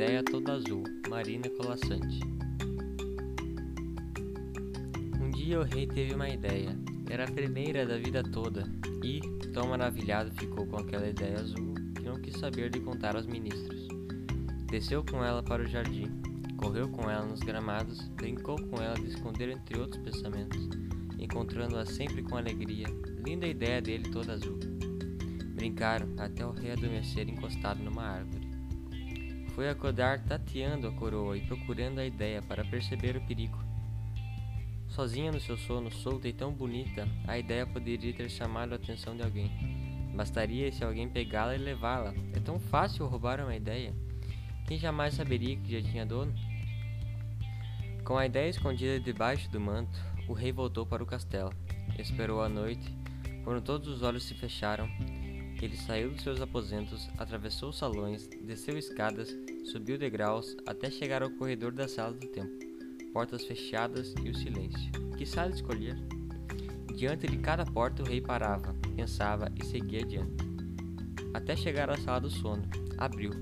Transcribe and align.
ideia 0.00 0.22
toda 0.24 0.54
azul, 0.54 0.82
Marina 1.10 1.46
Colassante. 1.50 2.20
Um 5.20 5.30
dia 5.30 5.60
o 5.60 5.62
rei 5.62 5.86
teve 5.86 6.14
uma 6.14 6.26
ideia. 6.26 6.74
Era 7.10 7.24
a 7.24 7.30
primeira 7.30 7.84
da 7.84 7.98
vida 7.98 8.22
toda 8.22 8.64
e, 9.04 9.20
tão 9.52 9.68
maravilhado 9.68 10.30
ficou 10.36 10.66
com 10.66 10.78
aquela 10.78 11.06
ideia 11.06 11.38
azul 11.38 11.74
que 11.94 12.02
não 12.02 12.18
quis 12.18 12.34
saber 12.38 12.70
de 12.70 12.80
contar 12.80 13.14
aos 13.14 13.26
ministros. 13.26 13.88
Desceu 14.70 15.04
com 15.04 15.22
ela 15.22 15.42
para 15.42 15.64
o 15.64 15.68
jardim, 15.68 16.08
correu 16.56 16.88
com 16.88 17.10
ela 17.10 17.26
nos 17.26 17.40
gramados, 17.40 18.08
brincou 18.16 18.56
com 18.56 18.80
ela 18.80 18.94
de 18.94 19.08
esconder 19.08 19.50
entre 19.50 19.78
outros 19.78 20.02
pensamentos, 20.02 20.66
encontrando-a 21.18 21.84
sempre 21.84 22.22
com 22.22 22.38
alegria. 22.38 22.86
Linda 23.22 23.46
ideia 23.46 23.82
dele 23.82 24.08
toda 24.08 24.32
azul. 24.32 24.58
Brincaram 25.54 26.08
até 26.16 26.46
o 26.46 26.52
rei 26.52 26.72
adormecer 26.72 27.28
encostado 27.28 27.82
numa 27.82 28.02
árvore. 28.02 28.49
Foi 29.60 29.68
acordar 29.68 30.20
tateando 30.20 30.88
a 30.88 30.92
coroa 30.92 31.36
e 31.36 31.42
procurando 31.42 31.98
a 31.98 32.06
ideia 32.06 32.40
para 32.40 32.64
perceber 32.64 33.14
o 33.18 33.20
perigo. 33.20 33.58
Sozinha 34.88 35.30
no 35.30 35.38
seu 35.38 35.58
sono, 35.58 35.90
solta 35.90 36.26
e 36.26 36.32
tão 36.32 36.50
bonita, 36.50 37.06
a 37.28 37.38
ideia 37.38 37.66
poderia 37.66 38.14
ter 38.14 38.30
chamado 38.30 38.72
a 38.72 38.76
atenção 38.76 39.14
de 39.14 39.22
alguém. 39.22 39.50
Bastaria 40.16 40.72
se 40.72 40.82
alguém 40.82 41.10
pegá-la 41.10 41.54
e 41.54 41.58
levá-la. 41.58 42.14
É 42.32 42.40
tão 42.40 42.58
fácil 42.58 43.06
roubar 43.06 43.38
uma 43.38 43.54
ideia. 43.54 43.92
Quem 44.66 44.78
jamais 44.78 45.12
saberia 45.12 45.58
que 45.58 45.78
já 45.78 45.90
tinha 45.90 46.06
dono? 46.06 46.32
Com 48.02 48.16
a 48.16 48.24
ideia 48.24 48.48
escondida 48.48 48.98
debaixo 48.98 49.50
do 49.50 49.60
manto, 49.60 50.00
o 50.26 50.32
rei 50.32 50.52
voltou 50.52 50.86
para 50.86 51.02
o 51.02 51.06
castelo. 51.06 51.52
Esperou 51.98 52.40
a 52.40 52.48
noite. 52.48 52.96
Quando 53.44 53.60
todos 53.60 53.88
os 53.88 54.02
olhos 54.02 54.22
se 54.22 54.32
fecharam, 54.32 54.88
ele 55.66 55.76
saiu 55.76 56.10
dos 56.10 56.22
seus 56.22 56.40
aposentos, 56.40 57.08
atravessou 57.18 57.72
salões, 57.72 58.28
desceu 58.42 58.78
escadas, 58.78 59.28
subiu 59.64 59.98
degraus 59.98 60.56
até 60.66 60.90
chegar 60.90 61.22
ao 61.22 61.30
corredor 61.30 61.72
da 61.72 61.86
sala 61.86 62.14
do 62.14 62.26
templo. 62.28 62.58
Portas 63.12 63.44
fechadas 63.44 64.14
e 64.24 64.30
o 64.30 64.34
silêncio. 64.34 64.90
Que 65.18 65.26
sala 65.26 65.50
escolher? 65.50 65.96
Diante 66.96 67.26
de 67.26 67.36
cada 67.38 67.66
porta 67.66 68.02
o 68.02 68.06
rei 68.06 68.20
parava, 68.20 68.74
pensava 68.96 69.52
e 69.54 69.64
seguia 69.64 70.00
adiante. 70.00 70.44
Até 71.34 71.54
chegar 71.54 71.90
à 71.90 71.96
sala 71.98 72.20
do 72.20 72.30
sono. 72.30 72.62
Abriu. 72.96 73.32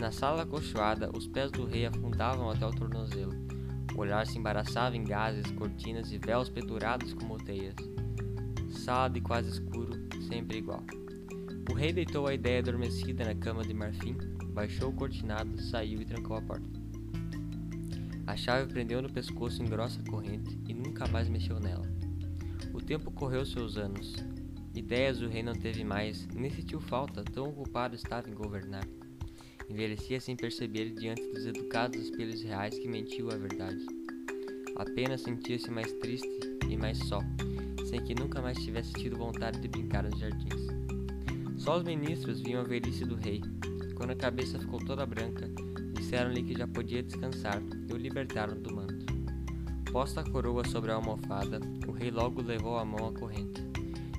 Na 0.00 0.10
sala 0.10 0.42
acolchoada, 0.42 1.10
os 1.16 1.26
pés 1.26 1.50
do 1.52 1.64
rei 1.64 1.86
afundavam 1.86 2.50
até 2.50 2.66
o 2.66 2.70
tornozelo. 2.70 3.34
O 3.94 4.00
olhar 4.00 4.26
se 4.26 4.38
embaraçava 4.38 4.96
em 4.96 5.04
gases, 5.04 5.50
cortinas 5.52 6.10
e 6.10 6.18
véus 6.18 6.48
pendurados 6.48 7.12
como 7.12 7.38
teias. 7.38 7.74
Sala 8.70 9.08
de 9.08 9.20
quase 9.20 9.50
escuro, 9.50 9.92
sempre 10.28 10.58
igual. 10.58 10.82
O 11.70 11.72
rei 11.72 11.92
deitou 11.92 12.26
a 12.26 12.34
ideia 12.34 12.58
adormecida 12.58 13.24
na 13.24 13.34
cama 13.34 13.62
de 13.62 13.72
marfim, 13.72 14.16
baixou 14.52 14.90
o 14.90 14.92
cortinado, 14.92 15.56
saiu 15.62 16.02
e 16.02 16.04
trancou 16.04 16.36
a 16.36 16.42
porta. 16.42 16.68
A 18.26 18.36
chave 18.36 18.72
prendeu 18.72 19.00
no 19.00 19.08
pescoço 19.08 19.62
em 19.62 19.66
grossa 19.66 20.02
corrente 20.02 20.58
e 20.68 20.74
nunca 20.74 21.06
mais 21.06 21.28
mexeu 21.28 21.60
nela. 21.60 21.86
O 22.74 22.82
tempo 22.82 23.12
correu 23.12 23.46
seus 23.46 23.76
anos. 23.76 24.16
Ideias 24.74 25.22
o 25.22 25.28
rei 25.28 25.44
não 25.44 25.54
teve 25.54 25.84
mais, 25.84 26.26
nem 26.34 26.50
sentiu 26.50 26.80
falta, 26.80 27.22
tão 27.22 27.48
ocupado 27.48 27.94
estava 27.94 28.28
em 28.28 28.34
governar. 28.34 28.86
Envelhecia 29.68 30.20
sem 30.20 30.34
perceber 30.34 30.90
diante 30.90 31.22
dos 31.32 31.46
educados 31.46 32.00
espelhos 32.00 32.42
reais 32.42 32.76
que 32.76 32.88
mentiam 32.88 33.30
a 33.30 33.36
verdade. 33.36 33.86
Apenas 34.74 35.20
sentia-se 35.20 35.70
mais 35.70 35.92
triste 35.94 36.28
e 36.68 36.76
mais 36.76 36.98
só, 36.98 37.20
sem 37.88 38.02
que 38.02 38.14
nunca 38.14 38.42
mais 38.42 38.58
tivesse 38.58 38.92
tido 38.94 39.16
vontade 39.16 39.60
de 39.60 39.68
brincar 39.68 40.02
nos 40.02 40.18
jardins. 40.18 40.79
Só 41.70 41.76
os 41.76 41.84
ministros 41.84 42.40
viam 42.40 42.62
a 42.62 42.64
velhice 42.64 43.04
do 43.04 43.14
rei. 43.14 43.40
Quando 43.94 44.10
a 44.10 44.16
cabeça 44.16 44.58
ficou 44.58 44.80
toda 44.80 45.06
branca, 45.06 45.48
disseram-lhe 45.94 46.42
que 46.42 46.58
já 46.58 46.66
podia 46.66 47.00
descansar 47.00 47.62
e 47.88 47.92
o 47.92 47.96
libertaram 47.96 48.60
do 48.60 48.74
manto. 48.74 49.06
Posta 49.92 50.20
a 50.20 50.28
coroa 50.28 50.66
sobre 50.66 50.90
a 50.90 50.96
almofada, 50.96 51.60
o 51.86 51.92
rei 51.92 52.10
logo 52.10 52.42
levou 52.42 52.76
a 52.76 52.84
mão 52.84 53.06
à 53.06 53.12
corrente. 53.12 53.62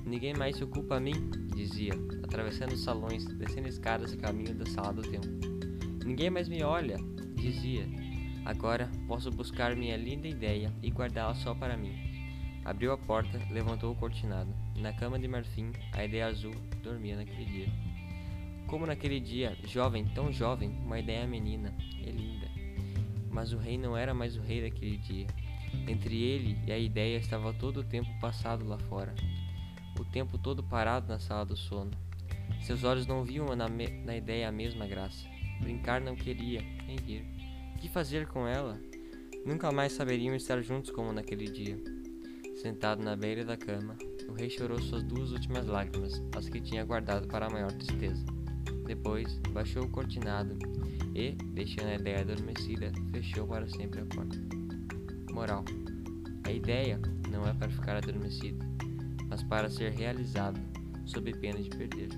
Ninguém 0.06 0.32
mais 0.32 0.56
se 0.56 0.64
ocupa 0.64 0.96
a 0.96 1.00
mim, 1.00 1.30
dizia, 1.54 1.92
atravessando 2.22 2.72
os 2.72 2.82
salões, 2.82 3.26
descendo 3.26 3.68
escadas 3.68 4.14
e 4.14 4.16
caminho 4.16 4.54
da 4.54 4.64
sala 4.64 4.94
do 4.94 5.02
templo. 5.02 5.30
Ninguém 6.06 6.30
mais 6.30 6.48
me 6.48 6.62
olha, 6.62 6.96
dizia. 7.34 7.86
Agora 8.46 8.90
posso 9.06 9.30
buscar 9.30 9.76
minha 9.76 9.98
linda 9.98 10.26
ideia 10.26 10.72
e 10.82 10.88
guardá-la 10.88 11.34
só 11.34 11.54
para 11.54 11.76
mim. 11.76 12.11
Abriu 12.64 12.92
a 12.92 12.98
porta, 12.98 13.40
levantou 13.50 13.92
o 13.92 13.96
cortinado. 13.96 14.54
Na 14.76 14.92
cama 14.92 15.18
de 15.18 15.26
marfim, 15.26 15.72
a 15.92 16.04
ideia 16.04 16.26
azul 16.26 16.54
dormia 16.82 17.16
naquele 17.16 17.44
dia. 17.44 17.68
Como 18.68 18.86
naquele 18.86 19.18
dia, 19.18 19.56
jovem, 19.64 20.04
tão 20.14 20.32
jovem, 20.32 20.70
uma 20.70 20.98
ideia 20.98 21.26
menina 21.26 21.74
e 21.98 22.10
linda. 22.10 22.48
Mas 23.30 23.52
o 23.52 23.58
rei 23.58 23.76
não 23.76 23.96
era 23.96 24.14
mais 24.14 24.36
o 24.36 24.40
rei 24.40 24.62
daquele 24.62 24.96
dia. 24.96 25.26
Entre 25.88 26.22
ele 26.22 26.56
e 26.66 26.72
a 26.72 26.78
ideia 26.78 27.18
estava 27.18 27.52
todo 27.52 27.80
o 27.80 27.84
tempo 27.84 28.08
passado 28.20 28.64
lá 28.66 28.78
fora. 28.78 29.12
O 29.98 30.04
tempo 30.04 30.38
todo 30.38 30.62
parado 30.62 31.08
na 31.08 31.18
sala 31.18 31.44
do 31.44 31.56
sono. 31.56 31.90
Seus 32.62 32.84
olhos 32.84 33.06
não 33.06 33.24
viam 33.24 33.56
na, 33.56 33.68
na 33.68 34.16
ideia 34.16 34.48
a 34.48 34.52
mesma 34.52 34.86
graça. 34.86 35.26
Brincar 35.60 36.00
não 36.00 36.14
queria, 36.14 36.62
nem 36.86 36.96
rir. 36.96 37.26
Que 37.80 37.88
fazer 37.88 38.28
com 38.28 38.46
ela? 38.46 38.80
Nunca 39.44 39.72
mais 39.72 39.92
saberiam 39.92 40.36
estar 40.36 40.62
juntos 40.62 40.90
como 40.90 41.12
naquele 41.12 41.46
dia. 41.50 42.01
Sentado 42.62 43.02
na 43.02 43.16
beira 43.16 43.44
da 43.44 43.56
cama, 43.56 43.96
o 44.28 44.34
rei 44.34 44.48
chorou 44.48 44.80
suas 44.80 45.02
duas 45.02 45.32
últimas 45.32 45.66
lágrimas, 45.66 46.22
as 46.36 46.48
que 46.48 46.60
tinha 46.60 46.84
guardado 46.84 47.26
para 47.26 47.46
a 47.46 47.50
maior 47.50 47.72
tristeza. 47.72 48.24
Depois, 48.86 49.36
baixou 49.50 49.82
o 49.82 49.88
cortinado 49.88 50.56
e, 51.12 51.32
deixando 51.54 51.88
a 51.88 51.96
ideia 51.96 52.20
adormecida, 52.20 52.92
fechou 53.10 53.48
para 53.48 53.68
sempre 53.68 54.02
a 54.02 54.06
porta. 54.06 54.38
Moral: 55.32 55.64
A 56.44 56.52
ideia 56.52 57.00
não 57.28 57.44
é 57.44 57.52
para 57.52 57.68
ficar 57.68 57.96
adormecida, 57.96 58.64
mas 59.28 59.42
para 59.42 59.68
ser 59.68 59.90
realizada, 59.90 60.60
sob 61.04 61.32
pena 61.32 61.60
de 61.60 61.68
perder. 61.68 62.10